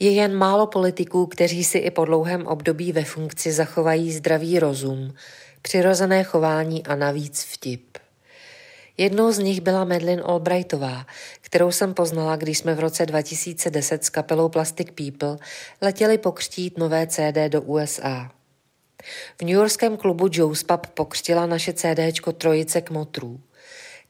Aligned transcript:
Je 0.00 0.10
jen 0.10 0.34
málo 0.34 0.66
politiků, 0.66 1.26
kteří 1.26 1.64
si 1.64 1.78
i 1.78 1.90
po 1.90 2.04
dlouhém 2.04 2.46
období 2.46 2.92
ve 2.92 3.04
funkci 3.04 3.52
zachovají 3.52 4.12
zdravý 4.12 4.58
rozum, 4.58 5.14
přirozené 5.62 6.24
chování 6.24 6.86
a 6.86 6.94
navíc 6.94 7.44
vtip. 7.44 7.98
Jednou 8.96 9.32
z 9.32 9.38
nich 9.38 9.60
byla 9.60 9.84
Medlin 9.84 10.22
Albrightová, 10.24 11.06
kterou 11.40 11.72
jsem 11.72 11.94
poznala, 11.94 12.36
když 12.36 12.58
jsme 12.58 12.74
v 12.74 12.80
roce 12.80 13.06
2010 13.06 14.04
s 14.04 14.10
kapelou 14.10 14.48
Plastic 14.48 14.88
People 14.94 15.36
letěli 15.82 16.18
pokřtít 16.18 16.78
nové 16.78 17.06
CD 17.06 17.48
do 17.48 17.62
USA. 17.62 18.30
V 19.40 19.44
newyorském 19.44 19.96
klubu 19.96 20.28
Joe's 20.32 20.62
Pub 20.62 20.86
pokřtila 20.86 21.46
naše 21.46 21.72
CDčko 21.72 22.32
Trojice 22.32 22.80
kmotrů. 22.80 23.40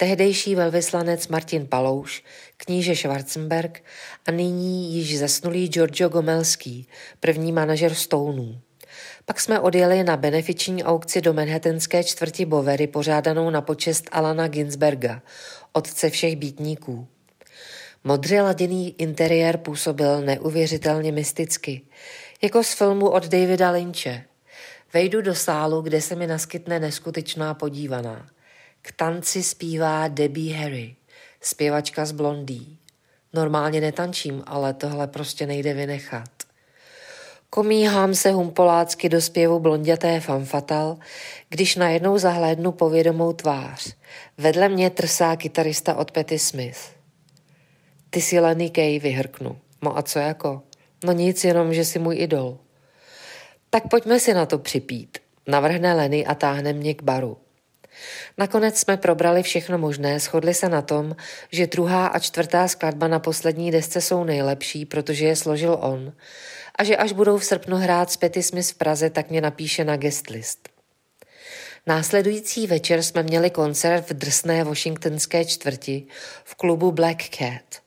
Tehdejší 0.00 0.54
velvyslanec 0.54 1.28
Martin 1.28 1.66
Palouš, 1.66 2.24
kníže 2.56 2.96
Schwarzenberg 2.96 3.84
a 4.26 4.30
nyní 4.30 4.94
již 4.94 5.18
zesnulý 5.18 5.68
Giorgio 5.68 6.08
Gomelský, 6.08 6.88
první 7.20 7.52
manažer 7.52 7.94
Stoneů. 7.94 8.60
Pak 9.24 9.40
jsme 9.40 9.60
odjeli 9.60 10.04
na 10.04 10.16
benefiční 10.16 10.84
aukci 10.84 11.20
do 11.20 11.32
manhattanské 11.32 12.04
čtvrti 12.04 12.44
Bovery 12.44 12.86
pořádanou 12.86 13.50
na 13.50 13.60
počest 13.60 14.08
Alana 14.12 14.48
Ginsberga, 14.48 15.22
otce 15.72 16.10
všech 16.10 16.36
býtníků. 16.36 17.06
Modře 18.04 18.42
laděný 18.42 18.94
interiér 18.98 19.56
působil 19.56 20.20
neuvěřitelně 20.20 21.12
mysticky, 21.12 21.80
jako 22.42 22.64
z 22.64 22.72
filmu 22.72 23.08
od 23.08 23.26
Davida 23.26 23.70
Lynche. 23.70 24.24
Vejdu 24.92 25.20
do 25.20 25.34
sálu, 25.34 25.82
kde 25.82 26.00
se 26.00 26.14
mi 26.16 26.26
naskytne 26.26 26.80
neskutečná 26.80 27.54
podívaná. 27.54 28.26
K 28.82 28.92
tanci 28.92 29.42
zpívá 29.42 30.08
Debbie 30.08 30.56
Harry, 30.56 30.96
zpěvačka 31.40 32.04
z 32.04 32.12
Blondý. 32.12 32.78
Normálně 33.32 33.80
netančím, 33.80 34.42
ale 34.46 34.74
tohle 34.74 35.06
prostě 35.06 35.46
nejde 35.46 35.74
vynechat. 35.74 36.30
Komíhám 37.50 38.14
se 38.14 38.32
humpolácky 38.32 39.08
do 39.08 39.20
zpěvu 39.20 39.60
blonděté 39.60 40.20
fanfatal, 40.20 40.98
když 41.48 41.76
najednou 41.76 42.18
zahlédnu 42.18 42.72
povědomou 42.72 43.32
tvář. 43.32 43.96
Vedle 44.38 44.68
mě 44.68 44.90
trsá 44.90 45.36
kytarista 45.36 45.94
od 45.94 46.10
Petty 46.10 46.38
Smith. 46.38 46.78
Ty 48.10 48.20
si 48.20 48.40
Lenny 48.40 48.70
Kay, 48.70 48.98
vyhrknu. 48.98 49.58
No 49.82 49.98
a 49.98 50.02
co 50.02 50.18
jako? 50.18 50.62
No 51.04 51.12
nic, 51.12 51.44
jenom, 51.44 51.74
že 51.74 51.84
jsi 51.84 51.98
můj 51.98 52.16
idol. 52.18 52.58
Tak 53.70 53.88
pojďme 53.88 54.20
si 54.20 54.34
na 54.34 54.46
to 54.46 54.58
připít. 54.58 55.18
Navrhne 55.46 55.94
Lenny 55.94 56.26
a 56.26 56.34
táhne 56.34 56.72
mě 56.72 56.94
k 56.94 57.02
baru. 57.02 57.36
Nakonec 58.38 58.78
jsme 58.78 58.96
probrali 58.96 59.42
všechno 59.42 59.78
možné, 59.78 60.20
shodli 60.20 60.54
se 60.54 60.68
na 60.68 60.82
tom, 60.82 61.16
že 61.52 61.66
druhá 61.66 62.06
a 62.06 62.18
čtvrtá 62.18 62.68
skladba 62.68 63.08
na 63.08 63.18
poslední 63.18 63.70
desce 63.70 64.00
jsou 64.00 64.24
nejlepší, 64.24 64.86
protože 64.86 65.26
je 65.26 65.36
složil 65.36 65.78
on 65.80 66.12
a 66.80 66.84
že 66.84 66.96
až 66.96 67.12
budou 67.12 67.38
v 67.38 67.44
srpnu 67.44 67.76
hrát 67.76 68.10
s 68.10 68.16
Petty 68.16 68.42
Smith 68.42 68.70
v 68.70 68.74
Praze, 68.74 69.10
tak 69.10 69.30
mě 69.30 69.40
napíše 69.40 69.84
na 69.84 69.96
guest 69.96 70.30
list. 70.30 70.68
Následující 71.86 72.66
večer 72.66 73.02
jsme 73.02 73.22
měli 73.22 73.50
koncert 73.50 74.10
v 74.10 74.14
drsné 74.14 74.64
washingtonské 74.64 75.44
čtvrti 75.44 76.06
v 76.44 76.54
klubu 76.54 76.92
Black 76.92 77.28
Cat, 77.28 77.82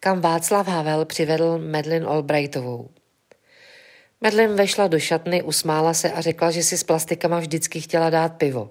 kam 0.00 0.20
Václav 0.20 0.66
Havel 0.66 1.04
přivedl 1.04 1.58
Medlin 1.58 2.04
Albrightovou. 2.04 2.88
Medlin 4.20 4.54
vešla 4.54 4.86
do 4.86 4.98
šatny, 4.98 5.42
usmála 5.42 5.94
se 5.94 6.12
a 6.12 6.20
řekla, 6.20 6.50
že 6.50 6.62
si 6.62 6.78
s 6.78 6.84
plastikama 6.84 7.38
vždycky 7.38 7.80
chtěla 7.80 8.10
dát 8.10 8.28
pivo. 8.28 8.70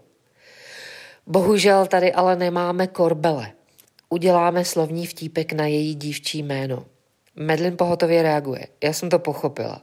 Bohužel 1.30 1.86
tady 1.86 2.14
ale 2.14 2.36
nemáme 2.36 2.88
korbele. 2.88 3.52
Uděláme 4.09 4.66
slovní 4.66 5.08
vtípek 5.08 5.53
na 5.53 5.66
její 5.66 5.95
dívčí 5.95 6.44
jméno. 6.44 6.86
Medlin 7.36 7.78
pohotově 7.78 8.23
reaguje. 8.23 8.67
Já 8.83 8.94
jsem 8.94 9.09
to 9.09 9.20
pochopila. 9.20 9.81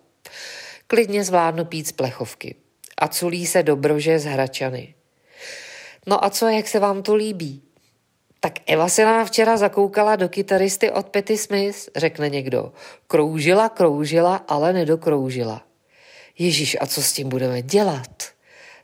Klidně 0.87 1.25
zvládnu 1.25 1.65
pít 1.65 1.89
z 1.89 1.92
plechovky. 1.92 2.55
A 2.98 3.09
culí 3.09 3.47
se 3.47 3.62
do 3.62 3.77
brože 3.77 4.19
z 4.19 4.25
hračany. 4.25 4.95
No 6.06 6.25
a 6.25 6.31
co, 6.31 6.48
jak 6.48 6.69
se 6.69 6.78
vám 6.78 7.03
to 7.03 7.15
líbí? 7.15 7.62
Tak 8.41 8.53
Eva 8.66 8.88
se 8.88 9.05
nám 9.05 9.26
včera 9.26 9.56
zakoukala 9.56 10.16
do 10.16 10.28
kytaristy 10.28 10.91
od 10.91 11.09
Petty 11.09 11.38
Smith, 11.38 11.88
řekne 11.97 12.28
někdo. 12.28 12.72
Kroužila, 13.06 13.69
kroužila, 13.69 14.37
ale 14.37 14.72
nedokroužila. 14.72 15.62
Ježíš, 16.38 16.76
a 16.81 16.87
co 16.87 17.03
s 17.03 17.12
tím 17.12 17.28
budeme 17.28 17.62
dělat? 17.62 18.34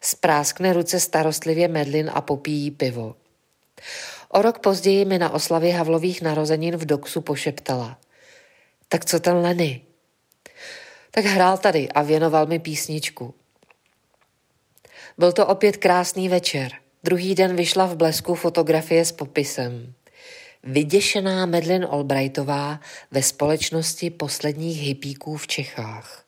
Spráskne 0.00 0.72
ruce 0.72 1.00
starostlivě 1.00 1.68
Medlin 1.68 2.10
a 2.14 2.20
popíjí 2.20 2.70
pivo. 2.70 3.16
O 4.28 4.42
rok 4.42 4.58
později 4.58 5.04
mi 5.04 5.18
na 5.18 5.30
oslavě 5.30 5.74
Havlových 5.74 6.22
narozenin 6.22 6.76
v 6.76 6.84
Doxu 6.84 7.20
pošeptala. 7.20 7.98
Tak 8.88 9.04
co 9.04 9.20
ten 9.20 9.36
Lenny? 9.36 9.80
Tak 11.10 11.24
hrál 11.24 11.58
tady 11.58 11.88
a 11.88 12.02
věnoval 12.02 12.46
mi 12.46 12.58
písničku. 12.58 13.34
Byl 15.18 15.32
to 15.32 15.46
opět 15.46 15.76
krásný 15.76 16.28
večer. 16.28 16.72
Druhý 17.04 17.34
den 17.34 17.56
vyšla 17.56 17.86
v 17.86 17.96
blesku 17.96 18.34
fotografie 18.34 19.04
s 19.04 19.12
popisem. 19.12 19.94
Vyděšená 20.62 21.46
Medlin 21.46 21.86
Albrightová 21.90 22.80
ve 23.10 23.22
společnosti 23.22 24.10
posledních 24.10 24.82
hypíků 24.82 25.36
v 25.36 25.46
Čechách. 25.46 26.24